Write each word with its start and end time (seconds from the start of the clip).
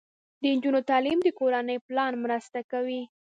د 0.41 0.43
نجونو 0.55 0.79
تعلیم 0.89 1.19
د 1.23 1.27
کورنۍ 1.39 1.77
پلان 1.87 2.13
مرسته 2.23 2.59
کوي. 2.71 3.01